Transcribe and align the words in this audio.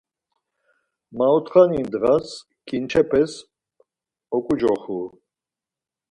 Maotxani 1.17 1.79
ndğas 1.87 2.27
ǩinçepes 2.67 3.31
oǩucoxu. 4.35 4.99